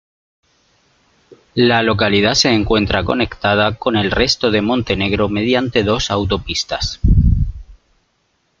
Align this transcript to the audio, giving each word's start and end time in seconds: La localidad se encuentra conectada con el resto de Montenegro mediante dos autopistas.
La 1.53 1.83
localidad 1.83 2.33
se 2.33 2.49
encuentra 2.49 3.03
conectada 3.03 3.75
con 3.77 3.95
el 3.95 4.09
resto 4.09 4.49
de 4.49 4.63
Montenegro 4.63 5.29
mediante 5.29 5.83
dos 5.83 6.09
autopistas. 6.09 6.99